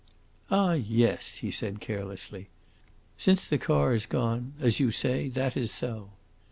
"Ah, 0.49 0.73
yes," 0.73 1.35
he 1.35 1.51
said, 1.51 1.79
carelessly. 1.79 2.47
"Since 3.19 3.47
the 3.47 3.59
car 3.59 3.93
is 3.93 4.07
gone, 4.07 4.53
as 4.59 4.79
you 4.79 4.89
say, 4.91 5.29
that 5.29 5.55
is 5.55 5.69
so." 5.69 6.09